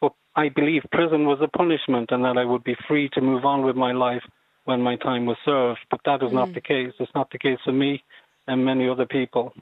But 0.00 0.12
I 0.34 0.48
believe 0.48 0.82
prison 0.90 1.26
was 1.26 1.38
a 1.42 1.56
punishment 1.56 2.10
and 2.10 2.24
that 2.24 2.38
I 2.38 2.44
would 2.44 2.64
be 2.64 2.76
free 2.88 3.10
to 3.10 3.20
move 3.20 3.44
on 3.44 3.64
with 3.64 3.76
my 3.76 3.92
life 3.92 4.22
when 4.64 4.80
my 4.80 4.96
time 4.96 5.26
was 5.26 5.36
served. 5.44 5.80
But 5.90 6.00
that 6.06 6.22
is 6.22 6.30
mm. 6.30 6.34
not 6.34 6.54
the 6.54 6.60
case. 6.60 6.92
It's 6.98 7.14
not 7.14 7.30
the 7.30 7.38
case 7.38 7.58
for 7.64 7.72
me 7.72 8.02
and 8.46 8.64
many 8.64 8.88
other 8.88 9.06
people. 9.06 9.52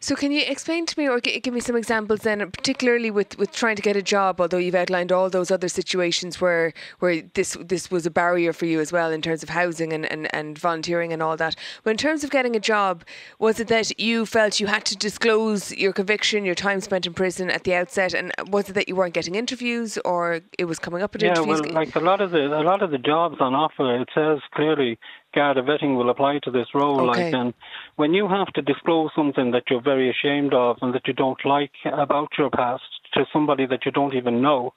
So, 0.00 0.16
can 0.16 0.32
you 0.32 0.42
explain 0.46 0.86
to 0.86 0.98
me 0.98 1.08
or 1.08 1.20
give 1.20 1.52
me 1.52 1.60
some 1.60 1.76
examples 1.76 2.20
then, 2.20 2.38
particularly 2.50 3.10
with, 3.10 3.38
with 3.38 3.52
trying 3.52 3.76
to 3.76 3.82
get 3.82 3.96
a 3.96 4.02
job? 4.02 4.40
Although 4.40 4.58
you've 4.58 4.74
outlined 4.74 5.12
all 5.12 5.30
those 5.30 5.50
other 5.50 5.68
situations 5.68 6.40
where 6.40 6.72
where 6.98 7.22
this 7.34 7.56
this 7.60 7.90
was 7.90 8.06
a 8.06 8.10
barrier 8.10 8.52
for 8.52 8.66
you 8.66 8.80
as 8.80 8.92
well 8.92 9.10
in 9.10 9.22
terms 9.22 9.42
of 9.42 9.50
housing 9.50 9.92
and, 9.92 10.06
and, 10.06 10.32
and 10.34 10.58
volunteering 10.58 11.12
and 11.12 11.22
all 11.22 11.36
that. 11.36 11.54
But 11.84 11.90
in 11.90 11.96
terms 11.96 12.24
of 12.24 12.30
getting 12.30 12.56
a 12.56 12.60
job, 12.60 13.04
was 13.38 13.60
it 13.60 13.68
that 13.68 13.98
you 14.00 14.26
felt 14.26 14.58
you 14.58 14.66
had 14.66 14.84
to 14.86 14.96
disclose 14.96 15.72
your 15.72 15.92
conviction, 15.92 16.44
your 16.44 16.54
time 16.54 16.80
spent 16.80 17.06
in 17.06 17.14
prison 17.14 17.50
at 17.50 17.64
the 17.64 17.74
outset, 17.74 18.14
and 18.14 18.32
was 18.48 18.70
it 18.70 18.72
that 18.72 18.88
you 18.88 18.96
weren't 18.96 19.14
getting 19.14 19.34
interviews 19.34 19.98
or 20.04 20.40
it 20.58 20.64
was 20.64 20.78
coming 20.78 21.02
up 21.02 21.14
at 21.14 21.22
yeah, 21.22 21.30
interviews? 21.30 21.60
well, 21.60 21.72
like 21.72 21.94
a 21.94 22.00
lot 22.00 22.20
of 22.20 22.30
the 22.30 22.46
a 22.46 22.64
lot 22.64 22.82
of 22.82 22.90
the 22.90 22.98
jobs 22.98 23.36
on 23.40 23.54
offer, 23.54 24.00
it 24.00 24.08
says 24.14 24.40
clearly 24.54 24.98
Garda 25.38 25.62
vetting 25.62 25.96
will 25.96 26.10
apply 26.10 26.40
to 26.42 26.50
this 26.50 26.66
role. 26.74 27.08
Okay. 27.10 27.26
Like, 27.26 27.32
and 27.32 27.54
when 27.94 28.12
you 28.12 28.26
have 28.26 28.48
to 28.54 28.62
disclose 28.62 29.10
something 29.14 29.52
that 29.52 29.62
you're 29.70 29.80
very 29.80 30.10
ashamed 30.10 30.52
of 30.52 30.78
and 30.82 30.92
that 30.94 31.06
you 31.06 31.12
don't 31.12 31.38
like 31.44 31.70
about 31.84 32.30
your 32.36 32.50
past 32.50 32.82
to 33.14 33.24
somebody 33.32 33.64
that 33.66 33.86
you 33.86 33.92
don't 33.92 34.16
even 34.16 34.42
know, 34.42 34.74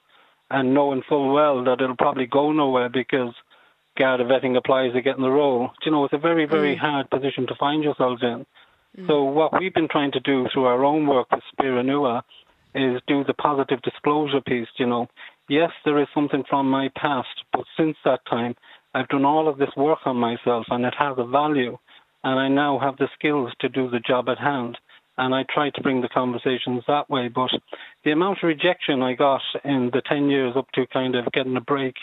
and 0.52 0.72
knowing 0.72 1.02
full 1.08 1.32
well 1.32 1.64
that 1.64 1.80
it'll 1.80 1.96
probably 1.96 2.26
go 2.26 2.52
nowhere 2.52 2.88
because 2.88 3.34
Garda 3.98 4.24
vetting 4.24 4.56
applies 4.56 4.92
to 4.92 5.02
get 5.02 5.16
in 5.16 5.22
the 5.22 5.30
role, 5.30 5.70
you 5.84 5.90
know, 5.90 6.04
it's 6.04 6.14
a 6.14 6.18
very, 6.18 6.46
very 6.46 6.76
mm. 6.76 6.78
hard 6.78 7.10
position 7.10 7.48
to 7.48 7.56
find 7.58 7.82
yourselves 7.82 8.22
in. 8.22 8.46
Mm. 8.96 9.08
So 9.08 9.24
what 9.24 9.58
we've 9.58 9.74
been 9.74 9.88
trying 9.88 10.12
to 10.12 10.20
do 10.20 10.46
through 10.52 10.66
our 10.66 10.84
own 10.84 11.08
work 11.08 11.26
with 11.32 11.42
Spéire 11.52 11.84
Nua 11.84 12.22
is 12.72 13.02
do 13.08 13.24
the 13.24 13.34
positive 13.34 13.82
disclosure 13.82 14.40
piece, 14.40 14.68
you 14.78 14.86
know. 14.86 15.08
Yes, 15.48 15.70
there 15.84 16.00
is 16.00 16.06
something 16.14 16.44
from 16.48 16.70
my 16.70 16.88
past, 16.94 17.34
but 17.52 17.64
since 17.76 17.96
that 18.04 18.20
time, 18.30 18.54
I've 18.94 19.08
done 19.08 19.24
all 19.24 19.48
of 19.48 19.58
this 19.58 19.74
work 19.76 20.00
on 20.04 20.16
myself 20.16 20.66
and 20.68 20.84
it 20.84 20.94
has 20.98 21.16
a 21.18 21.26
value. 21.26 21.78
And 22.24 22.38
I 22.38 22.48
now 22.48 22.78
have 22.78 22.96
the 22.98 23.08
skills 23.14 23.52
to 23.60 23.68
do 23.68 23.90
the 23.90 24.00
job 24.00 24.28
at 24.28 24.38
hand. 24.38 24.78
And 25.18 25.34
I 25.34 25.44
try 25.52 25.70
to 25.70 25.80
bring 25.82 26.00
the 26.00 26.08
conversations 26.08 26.84
that 26.86 27.10
way. 27.10 27.28
But 27.28 27.50
the 28.04 28.12
amount 28.12 28.38
of 28.42 28.48
rejection 28.48 29.02
I 29.02 29.14
got 29.14 29.42
in 29.64 29.90
the 29.92 30.02
10 30.06 30.30
years 30.30 30.54
up 30.56 30.70
to 30.74 30.86
kind 30.86 31.16
of 31.16 31.30
getting 31.32 31.56
a 31.56 31.60
break 31.60 31.94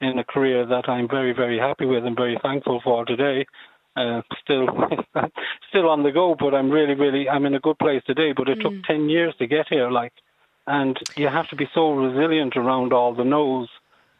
in 0.00 0.18
a 0.18 0.24
career 0.24 0.66
that 0.66 0.88
I'm 0.88 1.08
very, 1.08 1.32
very 1.32 1.58
happy 1.58 1.86
with 1.86 2.04
and 2.04 2.16
very 2.16 2.38
thankful 2.42 2.80
for 2.82 3.04
today. 3.04 3.46
Uh, 3.96 4.22
still, 4.42 4.68
still 5.68 5.88
on 5.88 6.02
the 6.02 6.12
go, 6.12 6.36
but 6.38 6.54
I'm 6.54 6.70
really, 6.70 6.94
really, 6.94 7.28
I'm 7.28 7.46
in 7.46 7.54
a 7.54 7.60
good 7.60 7.78
place 7.78 8.02
today. 8.06 8.32
But 8.36 8.48
it 8.48 8.58
mm. 8.58 8.62
took 8.62 8.84
ten 8.84 9.08
years 9.08 9.34
to 9.38 9.46
get 9.48 9.66
here, 9.68 9.90
like, 9.90 10.12
and 10.68 10.96
you 11.16 11.26
have 11.26 11.48
to 11.48 11.56
be 11.56 11.68
so 11.74 11.92
resilient 11.92 12.56
around 12.56 12.92
all 12.92 13.12
the 13.12 13.24
no's 13.24 13.68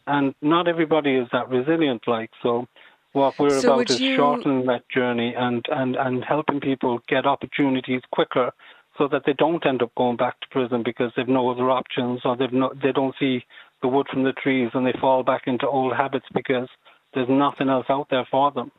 and 0.09 0.35
not 0.43 0.69
everybody 0.69 1.17
is 1.17 1.29
that 1.33 1.49
resilient. 1.49 2.03
Like 2.07 2.31
so, 2.43 2.67
what 3.13 3.39
we're 3.39 3.61
so 3.61 3.75
about 3.75 3.91
is 3.91 4.01
you... 4.01 4.17
shortening 4.17 4.67
that 4.67 4.89
journey 4.89 5.35
and, 5.37 5.65
and, 5.71 5.97
and 5.97 6.25
helping 6.25 6.61
people 6.61 7.01
get 7.09 7.27
opportunities 7.27 8.03
quicker 8.13 8.53
so 8.97 9.09
that 9.09 9.23
they 9.25 9.33
don't 9.33 9.65
end 9.65 9.83
up 9.83 9.95
going 9.97 10.17
back 10.17 10.41
to 10.41 10.49
prison 10.51 10.83
because 10.85 11.13
they've 11.17 11.29
no 11.29 11.51
other 11.51 11.71
options 11.71 12.21
or 12.25 12.37
they've 12.37 12.53
no, 12.53 12.73
they 12.83 12.93
don't 12.93 13.15
see 13.19 13.45
the 13.81 13.89
wood 13.89 14.07
from 14.11 14.25
the 14.25 14.33
trees 14.33 14.71
and 14.75 14.87
they 14.87 14.95
fall 15.01 15.23
back 15.23 15.43
into 15.47 15.67
old 15.67 15.95
habits 15.95 16.27
because 16.35 16.69
there's 17.15 17.29
nothing 17.29 17.69
else 17.69 17.87
out 17.89 18.09
there 18.11 18.27
for 18.31 18.51
them. 18.51 18.71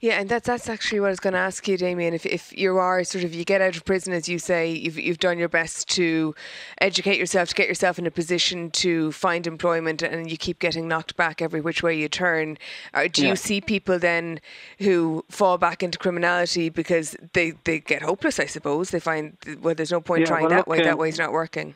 Yeah, 0.00 0.20
and 0.20 0.28
that's 0.28 0.46
that's 0.46 0.68
actually 0.68 1.00
what 1.00 1.08
I 1.08 1.10
was 1.10 1.20
going 1.20 1.32
to 1.32 1.40
ask 1.40 1.66
you, 1.66 1.76
Damien. 1.76 2.14
If 2.14 2.24
if 2.24 2.56
you 2.56 2.76
are 2.78 3.02
sort 3.04 3.24
of 3.24 3.34
you 3.34 3.44
get 3.44 3.60
out 3.60 3.76
of 3.76 3.84
prison, 3.84 4.12
as 4.12 4.28
you 4.28 4.38
say, 4.38 4.70
you've 4.70 4.98
you've 4.98 5.18
done 5.18 5.38
your 5.38 5.48
best 5.48 5.88
to 5.90 6.34
educate 6.80 7.18
yourself 7.18 7.48
to 7.50 7.54
get 7.54 7.68
yourself 7.68 7.98
in 7.98 8.06
a 8.06 8.10
position 8.10 8.70
to 8.72 9.10
find 9.12 9.46
employment, 9.46 10.02
and 10.02 10.30
you 10.30 10.36
keep 10.36 10.60
getting 10.60 10.86
knocked 10.86 11.16
back 11.16 11.42
every 11.42 11.60
which 11.60 11.82
way 11.82 11.98
you 11.98 12.08
turn. 12.08 12.58
Uh, 12.94 13.08
do 13.12 13.22
yeah. 13.22 13.30
you 13.30 13.36
see 13.36 13.60
people 13.60 13.98
then 13.98 14.40
who 14.78 15.24
fall 15.30 15.58
back 15.58 15.82
into 15.82 15.98
criminality 15.98 16.68
because 16.68 17.16
they 17.32 17.52
they 17.64 17.80
get 17.80 18.02
hopeless? 18.02 18.38
I 18.38 18.46
suppose 18.46 18.90
they 18.90 19.00
find 19.00 19.36
well, 19.60 19.74
there's 19.74 19.92
no 19.92 20.00
point 20.00 20.20
yeah, 20.20 20.26
trying 20.26 20.42
well, 20.42 20.50
that 20.50 20.68
way. 20.68 20.78
Um, 20.78 20.84
that 20.84 20.98
way's 20.98 21.18
not 21.18 21.32
working. 21.32 21.74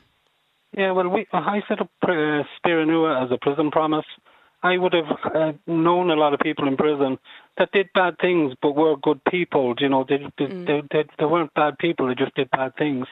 Yeah, 0.77 0.93
well, 0.93 1.09
we 1.09 1.27
I 1.33 1.61
set 1.69 1.81
up 1.81 1.91
uh, 2.03 2.45
Spíorr 2.65 3.25
as 3.25 3.33
a 3.33 3.39
prison 3.39 3.73
promise 3.73 4.07
I 4.63 4.77
would 4.77 4.93
have 4.93 5.35
uh, 5.35 5.53
known 5.67 6.11
a 6.11 6.17
lot 6.17 6.35
of 6.35 6.41
people 6.41 6.69
in 6.69 6.77
prison 6.77 7.19
that 7.57 7.73
did 7.73 7.89
bad 7.95 8.17
things 8.21 8.55
but 8.61 8.77
were 8.77 8.97
good 8.97 9.21
people. 9.31 9.75
You 9.79 9.89
know, 9.89 10.05
they, 10.09 10.19
they, 10.39 10.53
mm. 10.53 10.67
they, 10.67 10.83
they, 10.91 11.09
they 11.19 11.25
weren't 11.25 11.55
bad 11.55 11.79
people, 11.79 12.09
they 12.09 12.15
just 12.15 12.35
did 12.35 12.51
bad 12.51 12.77
things. 12.77 13.07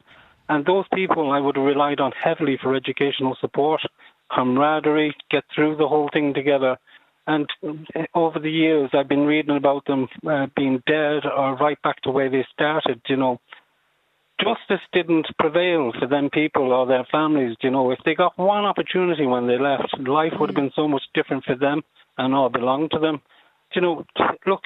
And 0.48 0.64
those 0.64 0.84
people 0.94 1.30
I 1.30 1.40
would 1.40 1.56
have 1.56 1.64
relied 1.64 2.00
on 2.00 2.12
heavily 2.12 2.58
for 2.62 2.74
educational 2.74 3.36
support, 3.40 3.80
camaraderie, 4.34 5.14
get 5.30 5.44
through 5.54 5.76
the 5.76 5.88
whole 5.88 6.08
thing 6.12 6.34
together. 6.34 6.76
And 7.26 7.46
uh, 7.66 8.04
over 8.14 8.38
the 8.38 8.50
years, 8.50 8.90
I've 8.94 9.08
been 9.08 9.26
reading 9.26 9.56
about 9.56 9.84
them 9.86 10.08
uh, 10.26 10.46
being 10.56 10.82
dead 10.86 11.24
or 11.26 11.56
right 11.56 11.80
back 11.82 12.00
to 12.02 12.10
where 12.10 12.30
they 12.30 12.46
started, 12.54 13.00
you 13.08 13.16
know 13.16 13.40
justice 14.40 14.84
didn't 14.92 15.26
prevail 15.38 15.92
for 15.98 16.06
them 16.06 16.30
people 16.30 16.72
or 16.72 16.86
their 16.86 17.06
families. 17.10 17.56
You 17.62 17.70
know, 17.70 17.90
if 17.90 17.98
they 18.04 18.14
got 18.14 18.38
one 18.38 18.64
opportunity 18.64 19.26
when 19.26 19.46
they 19.46 19.58
left, 19.58 19.98
life 19.98 20.32
would 20.38 20.50
have 20.50 20.56
been 20.56 20.72
so 20.74 20.88
much 20.88 21.02
different 21.14 21.44
for 21.44 21.56
them 21.56 21.82
and 22.16 22.34
all 22.34 22.48
belonged 22.48 22.90
to 22.92 22.98
them. 22.98 23.20
You 23.74 23.82
know, 23.82 24.04
look, 24.46 24.62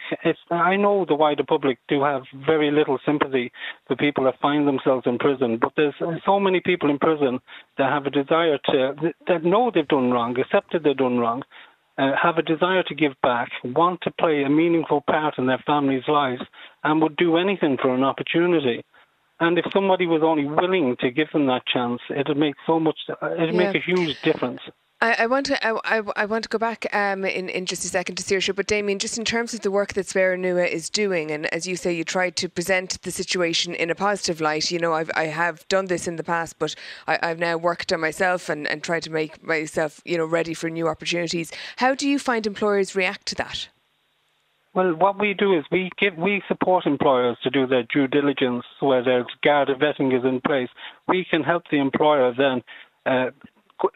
I 0.51 0.77
know 0.77 1.05
the 1.05 1.17
wider 1.17 1.43
public 1.43 1.79
do 1.89 2.05
have 2.05 2.23
very 2.47 2.71
little 2.71 3.01
sympathy 3.05 3.51
for 3.89 3.97
people 3.97 4.25
that 4.25 4.41
find 4.41 4.67
themselves 4.69 5.07
in 5.07 5.19
prison, 5.19 5.59
but 5.61 5.73
there's 5.77 5.95
so 6.25 6.39
many 6.39 6.61
people 6.61 6.89
in 6.89 7.01
prison 7.01 7.41
that 7.79 7.91
have 7.91 8.07
a 8.07 8.11
desire 8.11 8.59
to, 8.67 9.13
that 9.27 9.45
know 9.45 9.73
they've 9.75 9.89
done 9.89 10.13
wrong, 10.13 10.39
accepted 10.39 10.85
they've 10.85 10.97
done 10.97 11.19
wrong, 11.19 11.43
uh, 11.99 12.13
have 12.21 12.39
a 12.39 12.43
desire 12.43 12.85
to 12.85 12.95
give 12.95 13.13
back, 13.23 13.51
want 13.65 14.01
to 14.03 14.11
play 14.13 14.45
a 14.45 14.49
meaningful 14.49 15.01
part 15.01 15.37
in 15.37 15.47
their 15.47 15.63
families' 15.67 16.05
lives, 16.07 16.43
and 16.85 17.03
would 17.03 17.17
do 17.17 17.37
anything 17.37 17.77
for 17.83 17.93
an 17.95 18.05
opportunity. 18.05 18.85
And 19.43 19.59
if 19.59 19.65
somebody 19.73 20.07
was 20.07 20.23
only 20.23 20.47
willing 20.47 20.97
to 21.01 21.11
give 21.11 21.27
them 21.33 21.47
that 21.47 21.67
chance, 21.67 22.01
it'd 22.11 22.37
make 22.37 22.55
so 22.65 22.79
much. 22.79 22.97
It'd 23.09 23.53
yeah. 23.53 23.73
make 23.73 23.75
a 23.75 23.81
huge 23.81 24.23
difference. 24.23 24.61
I, 25.01 25.17
I, 25.19 25.27
want 25.27 25.47
to 25.47 25.67
I, 25.67 26.01
I, 26.15 26.27
want 26.27 26.45
to 26.45 26.49
go 26.49 26.59
back 26.59 26.87
um, 26.95 27.25
in, 27.25 27.49
in 27.49 27.67
just 27.67 27.85
a 27.85 27.89
second 27.89 28.15
to 28.17 28.23
Saoirse, 28.23 28.55
but 28.55 28.69
Damien, 28.69 29.01
just 29.01 29.19
in 29.19 29.25
terms 29.25 29.53
of 29.53 29.63
the 29.63 29.71
work 29.73 29.95
that 29.95 30.07
Spéire 30.07 30.39
Nua 30.39 30.69
is 30.69 30.89
doing, 30.89 31.33
and 31.33 31.53
as 31.53 31.67
you 31.67 31.75
say, 31.75 31.93
you 31.93 32.05
try 32.05 32.31
to 32.31 32.49
present 32.49 33.03
the 33.03 33.11
situation 33.11 33.75
in 33.75 33.91
a 33.91 33.97
positive 33.97 34.41
light. 34.41 34.71
You 34.71 34.79
know, 34.79 34.93
I've, 34.93 35.11
I 35.17 35.25
have 35.25 35.67
done 35.67 35.87
this 35.87 36.07
in 36.07 36.15
the 36.15 36.23
past, 36.23 36.61
but 36.61 36.77
I, 37.09 37.19
have 37.27 37.41
now 37.41 37.57
worked 37.57 37.93
on 37.93 38.01
myself 38.01 38.49
and, 38.49 38.69
and 38.69 38.81
tried 38.81 39.03
to 39.03 39.11
make 39.11 39.43
myself, 39.43 40.01
you 40.05 40.17
know, 40.17 40.25
ready 40.25 40.55
for 40.55 40.71
new 40.71 40.87
opportunities. 40.87 41.51
How 41.79 41.97
do 41.97 42.09
you 42.09 42.21
find 42.21 42.47
employers 42.47 42.95
react 42.95 43.27
to 43.27 43.35
that? 43.35 43.69
Well, 44.75 44.95
what 44.95 45.21
we 45.21 45.35
do 45.35 45.53
is 45.59 45.65
we 45.71 45.91
give 45.99 46.17
we 46.17 46.43
support 46.49 46.87
employers 46.87 47.37
to 47.43 47.51
do 47.51 47.67
their 47.67 47.83
due 47.83 48.07
diligence 48.07 48.65
where 48.81 49.05
their 49.05 49.27
Garda 49.45 49.75
vetting 49.75 50.17
is 50.19 50.25
in 50.25 50.41
place. 50.41 50.71
We 51.07 51.27
can 51.31 51.43
help 51.43 51.65
the 51.71 51.79
employer 51.79 52.33
then 52.37 52.63
uh, 53.05 53.31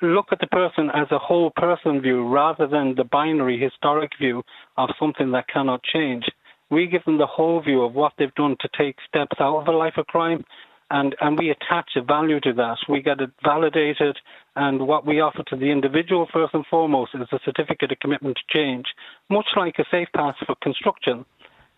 look 0.03 0.27
at 0.33 0.41
the 0.41 0.47
person 0.49 0.91
as 0.93 1.07
a 1.11 1.19
whole 1.19 1.51
person 1.51 2.03
view 2.03 2.29
rather 2.29 2.67
than 2.67 2.95
the 2.95 3.05
binary 3.05 3.59
historic 3.59 4.13
view 4.19 4.43
of 4.77 4.91
something 5.01 5.31
that 5.33 5.49
cannot 5.49 5.83
change. 5.83 6.25
We 6.69 6.89
give 6.89 7.05
them 7.05 7.17
the 7.17 7.27
whole 7.27 7.63
view 7.63 7.83
of 7.83 7.95
what 7.95 8.13
they've 8.19 8.35
done 8.35 8.57
to 8.61 8.69
take 8.77 8.97
steps 9.09 9.37
out 9.41 9.61
of 9.61 9.69
a 9.69 9.77
life 9.77 9.95
of 9.97 10.07
crime 10.09 10.45
and, 10.91 11.17
and 11.21 11.39
we 11.39 11.51
attach 11.51 11.91
a 11.97 12.03
value 12.03 12.41
to 12.41 12.53
that. 12.55 12.79
We 12.89 13.03
get 13.03 13.21
it 13.21 13.31
validated, 13.43 14.19
and 14.55 14.87
what 14.87 15.07
we 15.07 15.21
offer 15.21 15.43
to 15.49 15.57
the 15.57 15.71
individual 15.71 16.29
first 16.33 16.55
and 16.55 16.65
foremost 16.67 17.13
is 17.15 17.29
a 17.33 17.41
certificate 17.45 17.93
of 17.93 17.99
commitment 17.99 18.37
to 18.37 18.57
change, 18.57 18.87
much 19.29 19.47
like 19.57 19.79
a 19.79 19.85
safe 19.91 20.09
pass 20.15 20.35
for 20.47 20.55
construction. 20.63 21.25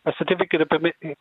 A 0.07 0.12
certificate 0.19 0.62
of 0.62 0.69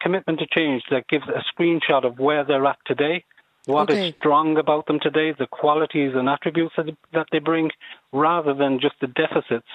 commitment 0.02 0.40
to 0.40 0.48
change 0.48 0.84
that 0.92 1.08
gives 1.08 1.26
a 1.28 1.44
screenshot 1.52 2.06
of 2.06 2.20
where 2.20 2.46
they're 2.46 2.66
at 2.66 2.78
today, 2.86 3.26
what 3.66 3.90
okay. 3.90 4.10
is 4.10 4.16
strong 4.16 4.58
about 4.58 4.86
them 4.88 5.00
today, 5.02 5.34
the 5.38 5.48
qualities 5.48 6.14
and 6.16 6.30
attributes 6.30 6.76
that 6.78 7.28
they 7.32 7.40
bring, 7.40 7.70
rather 8.14 8.54
than 8.54 8.80
just 8.80 8.96
the 9.02 9.08
deficits, 9.08 9.68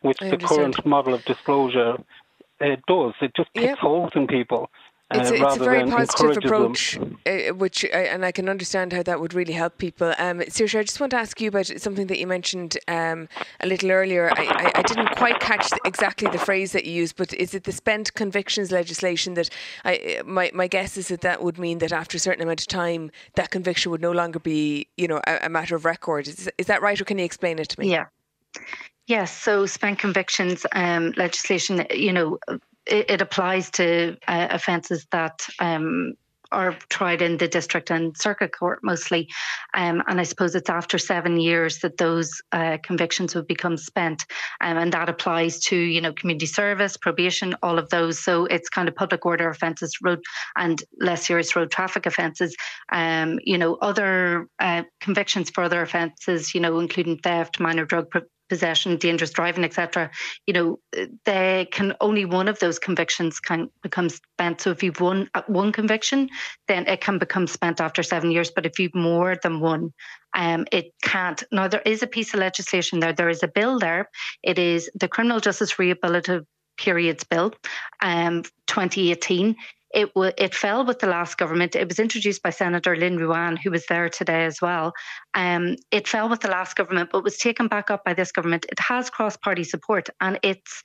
which 0.00 0.18
the 0.18 0.38
current 0.38 0.84
model 0.86 1.12
of 1.12 1.24
disclosure 1.26 1.96
uh, 2.60 2.76
does. 2.88 3.12
It 3.20 3.32
just 3.36 3.52
picks 3.52 3.66
yep. 3.66 3.78
holes 3.78 4.12
in 4.14 4.26
people. 4.26 4.70
It's, 5.14 5.30
uh, 5.30 5.34
it's 5.34 5.56
a 5.56 5.64
very 5.64 5.88
positive 5.88 6.44
approach, 6.44 6.98
uh, 6.98 7.54
which 7.54 7.84
uh, 7.84 7.88
and 7.88 8.24
I 8.24 8.32
can 8.32 8.48
understand 8.48 8.92
how 8.92 9.02
that 9.04 9.20
would 9.20 9.32
really 9.34 9.52
help 9.52 9.78
people. 9.78 10.08
Um, 10.18 10.40
Saoirse, 10.40 10.78
I 10.78 10.82
just 10.82 11.00
want 11.00 11.10
to 11.10 11.16
ask 11.16 11.40
you 11.40 11.48
about 11.48 11.66
something 11.66 12.08
that 12.08 12.18
you 12.18 12.26
mentioned 12.26 12.76
um, 12.88 13.28
a 13.60 13.66
little 13.66 13.90
earlier. 13.90 14.30
I, 14.30 14.44
I, 14.44 14.72
I, 14.76 14.82
didn't 14.82 15.14
quite 15.16 15.40
catch 15.40 15.70
exactly 15.84 16.28
the 16.30 16.38
phrase 16.38 16.72
that 16.72 16.84
you 16.84 16.92
used, 16.92 17.16
but 17.16 17.32
is 17.34 17.54
it 17.54 17.64
the 17.64 17.72
spent 17.72 18.12
convictions 18.14 18.72
legislation 18.72 19.34
that 19.34 19.50
I, 19.84 20.20
my 20.24 20.50
my 20.52 20.66
guess 20.66 20.96
is 20.96 21.08
that 21.08 21.20
that 21.20 21.42
would 21.42 21.58
mean 21.58 21.78
that 21.78 21.92
after 21.92 22.16
a 22.16 22.20
certain 22.20 22.42
amount 22.42 22.60
of 22.60 22.66
time, 22.66 23.10
that 23.34 23.50
conviction 23.50 23.92
would 23.92 24.02
no 24.02 24.12
longer 24.12 24.40
be 24.40 24.88
you 24.96 25.06
know 25.06 25.20
a, 25.26 25.46
a 25.46 25.48
matter 25.48 25.76
of 25.76 25.84
record. 25.84 26.26
Is, 26.26 26.50
is 26.58 26.66
that 26.66 26.82
right, 26.82 27.00
or 27.00 27.04
can 27.04 27.18
you 27.18 27.24
explain 27.24 27.58
it 27.58 27.68
to 27.70 27.80
me? 27.80 27.90
Yeah. 27.90 28.06
Yes, 29.06 29.36
so 29.36 29.66
spent 29.66 29.98
convictions 29.98 30.64
um, 30.72 31.12
legislation, 31.16 31.84
you 31.90 32.12
know, 32.12 32.38
it, 32.86 33.10
it 33.10 33.20
applies 33.20 33.70
to 33.72 34.16
uh, 34.26 34.48
offences 34.50 35.06
that 35.10 35.46
um, 35.58 36.14
are 36.54 36.76
tried 36.88 37.20
in 37.20 37.36
the 37.36 37.48
district 37.48 37.90
and 37.90 38.16
circuit 38.16 38.56
court 38.56 38.80
mostly. 38.82 39.28
Um, 39.74 40.02
and 40.06 40.20
I 40.20 40.22
suppose 40.22 40.54
it's 40.54 40.70
after 40.70 40.98
seven 40.98 41.38
years 41.38 41.80
that 41.80 41.98
those 41.98 42.40
uh, 42.52 42.78
convictions 42.82 43.34
would 43.34 43.46
become 43.46 43.76
spent. 43.76 44.24
Um, 44.60 44.78
and 44.78 44.92
that 44.92 45.08
applies 45.08 45.58
to, 45.64 45.76
you 45.76 46.00
know, 46.00 46.12
community 46.12 46.46
service, 46.46 46.96
probation, 46.96 47.56
all 47.62 47.78
of 47.78 47.90
those. 47.90 48.22
So 48.22 48.46
it's 48.46 48.68
kind 48.68 48.88
of 48.88 48.94
public 48.94 49.26
order 49.26 49.48
offences, 49.48 49.96
road 50.02 50.20
and 50.56 50.82
less 51.00 51.26
serious 51.26 51.54
road 51.56 51.70
traffic 51.70 52.06
offences. 52.06 52.56
Um, 52.92 53.40
you 53.42 53.58
know, 53.58 53.74
other 53.76 54.46
uh, 54.60 54.84
convictions 55.00 55.50
for 55.50 55.64
other 55.64 55.82
offences, 55.82 56.54
you 56.54 56.60
know, 56.60 56.78
including 56.78 57.18
theft, 57.18 57.58
minor 57.58 57.84
drug 57.84 58.10
possession, 58.48 58.96
dangerous 58.96 59.30
driving, 59.30 59.64
etc. 59.64 60.10
You 60.46 60.54
know, 60.54 60.78
they 61.24 61.68
can 61.70 61.94
only 62.00 62.24
one 62.24 62.48
of 62.48 62.58
those 62.58 62.78
convictions 62.78 63.40
can 63.40 63.70
become 63.82 64.08
spent. 64.08 64.60
So 64.60 64.70
if 64.70 64.82
you've 64.82 65.00
one 65.00 65.28
uh, 65.34 65.42
one 65.46 65.72
conviction, 65.72 66.28
then 66.68 66.86
it 66.86 67.00
can 67.00 67.18
become 67.18 67.46
spent 67.46 67.80
after 67.80 68.02
seven 68.02 68.30
years. 68.30 68.50
But 68.50 68.66
if 68.66 68.78
you've 68.78 68.94
more 68.94 69.36
than 69.42 69.60
one, 69.60 69.92
um, 70.34 70.66
it 70.72 70.92
can't. 71.02 71.42
Now 71.52 71.68
there 71.68 71.82
is 71.84 72.02
a 72.02 72.06
piece 72.06 72.34
of 72.34 72.40
legislation 72.40 73.00
there. 73.00 73.12
There 73.12 73.28
is 73.28 73.42
a 73.42 73.48
bill 73.48 73.78
there. 73.78 74.10
It 74.42 74.58
is 74.58 74.90
the 74.94 75.08
Criminal 75.08 75.40
Justice 75.40 75.74
Rehabilitative 75.74 76.44
Periods 76.76 77.24
Bill, 77.24 77.52
um, 78.02 78.42
2018. 78.66 79.56
It, 79.94 80.12
w- 80.14 80.32
it 80.36 80.54
fell 80.54 80.84
with 80.84 80.98
the 80.98 81.06
last 81.06 81.38
government. 81.38 81.76
It 81.76 81.88
was 81.88 82.00
introduced 82.00 82.42
by 82.42 82.50
Senator 82.50 82.96
Lynn 82.96 83.16
Ruane, 83.18 83.58
who 83.62 83.70
was 83.70 83.86
there 83.86 84.08
today 84.08 84.44
as 84.44 84.60
well. 84.60 84.92
Um, 85.34 85.76
it 85.92 86.08
fell 86.08 86.28
with 86.28 86.40
the 86.40 86.48
last 86.48 86.76
government, 86.76 87.10
but 87.12 87.24
was 87.24 87.38
taken 87.38 87.68
back 87.68 87.90
up 87.90 88.04
by 88.04 88.14
this 88.14 88.32
government. 88.32 88.66
It 88.70 88.80
has 88.80 89.08
cross 89.08 89.36
party 89.36 89.64
support 89.64 90.08
and 90.20 90.38
it's 90.42 90.82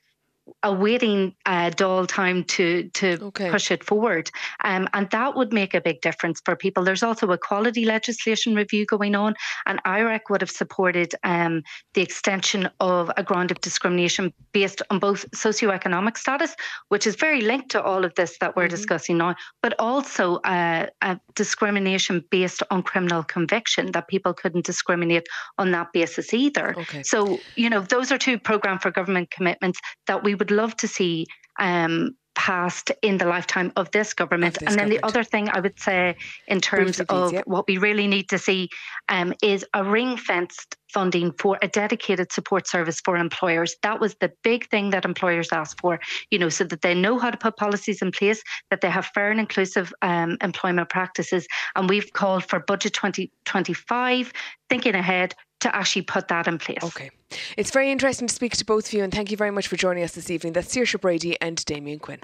awaiting 0.63 1.35
uh, 1.45 1.71
Dáil 1.71 2.07
time 2.07 2.43
to 2.45 2.89
to 2.89 3.17
okay. 3.21 3.49
push 3.49 3.71
it 3.71 3.83
forward, 3.83 4.31
um, 4.63 4.87
and 4.93 5.09
that 5.11 5.35
would 5.35 5.53
make 5.53 5.73
a 5.73 5.81
big 5.81 6.01
difference 6.01 6.41
for 6.43 6.55
people. 6.55 6.83
There's 6.83 7.03
also 7.03 7.27
a 7.31 7.37
quality 7.37 7.85
legislation 7.85 8.55
review 8.55 8.85
going 8.85 9.15
on, 9.15 9.35
and 9.65 9.81
IREC 9.83 10.21
would 10.29 10.41
have 10.41 10.51
supported 10.51 11.13
um, 11.23 11.63
the 11.93 12.01
extension 12.01 12.69
of 12.79 13.11
a 13.17 13.23
ground 13.23 13.51
of 13.51 13.61
discrimination 13.61 14.33
based 14.51 14.81
on 14.89 14.99
both 14.99 15.29
socioeconomic 15.31 16.17
status, 16.17 16.55
which 16.89 17.05
is 17.05 17.15
very 17.15 17.41
linked 17.41 17.69
to 17.71 17.81
all 17.81 18.05
of 18.05 18.13
this 18.15 18.37
that 18.39 18.55
we're 18.55 18.63
mm-hmm. 18.63 18.75
discussing 18.75 19.17
now, 19.17 19.35
but 19.61 19.73
also 19.79 20.37
uh, 20.37 20.87
a 21.01 21.19
discrimination 21.35 22.23
based 22.29 22.63
on 22.71 22.83
criminal 22.83 23.23
conviction 23.23 23.91
that 23.91 24.07
people 24.07 24.33
couldn't 24.33 24.65
discriminate 24.65 25.27
on 25.57 25.71
that 25.71 25.91
basis 25.93 26.33
either. 26.33 26.77
Okay. 26.77 27.03
So 27.03 27.39
you 27.55 27.69
know 27.69 27.81
those 27.81 28.11
are 28.11 28.17
two 28.17 28.39
program 28.39 28.79
for 28.79 28.91
government 28.91 29.31
commitments 29.31 29.79
that 30.07 30.23
we 30.23 30.35
would 30.39 30.51
love 30.51 30.75
to 30.77 30.88
see 30.88 31.27
um, 31.60 32.15
passed 32.39 32.89
in 33.01 33.17
the 33.17 33.25
lifetime 33.25 33.69
of 33.75 33.91
this 33.91 34.13
government. 34.13 34.55
Of 34.55 34.60
this 34.62 34.69
and 34.69 34.79
then 34.79 34.88
government. 34.88 35.01
the 35.01 35.08
other 35.08 35.24
thing 35.25 35.50
I 35.50 35.60
would 35.60 35.77
say, 35.77 36.15
in 36.48 36.62
terms 36.62 37.01
of 37.01 37.34
what 37.46 37.67
we 37.67 37.77
really 37.77 38.08
need 38.08 38.29
to 38.29 38.38
see, 38.38 38.69
um, 39.10 39.34
is 39.43 39.65
a 39.74 39.84
ring 39.84 40.15
fenced 40.15 40.77
funding 40.93 41.34
for 41.34 41.60
a 41.62 41.67
dedicated 41.67 42.31
support 42.31 42.65
service 42.65 43.01
for 43.03 43.17
employers. 43.17 43.75
That 43.84 44.00
was 44.00 44.15
the 44.22 44.31
big 44.41 44.69
thing 44.69 44.91
that 44.91 45.03
employers 45.03 45.50
asked 45.51 45.81
for, 45.81 46.00
you 46.31 46.39
know, 46.39 46.48
so 46.48 46.63
that 46.63 46.81
they 46.81 46.96
know 46.96 47.19
how 47.19 47.29
to 47.29 47.38
put 47.38 47.58
policies 47.58 48.01
in 48.01 48.12
place, 48.12 48.41
that 48.69 48.79
they 48.79 48.89
have 48.89 49.08
fair 49.08 49.31
and 49.31 49.39
inclusive 49.41 49.93
um, 50.01 50.38
employment 50.41 50.88
practices. 50.89 51.46
And 51.75 51.89
we've 51.89 52.13
called 52.13 52.46
for 52.46 52.62
budget 52.62 52.93
2025, 52.93 54.31
thinking 54.69 54.96
ahead 54.96 55.36
to 55.61 55.75
actually 55.75 56.03
put 56.03 56.27
that 56.29 56.47
in 56.47 56.57
place. 56.57 56.83
Okay. 56.83 57.11
It's 57.57 57.71
very 57.71 57.91
interesting 57.91 58.27
to 58.27 58.33
speak 58.33 58.55
to 58.57 58.65
both 58.65 58.87
of 58.87 58.93
you, 58.93 59.03
and 59.03 59.13
thank 59.13 59.31
you 59.31 59.37
very 59.37 59.51
much 59.51 59.67
for 59.67 59.75
joining 59.75 60.03
us 60.03 60.13
this 60.13 60.29
evening. 60.29 60.53
That's 60.53 60.73
Saoirse 60.73 60.99
Brady 60.99 61.39
and 61.41 61.63
Damien 61.65 61.99
Quinn. 61.99 62.19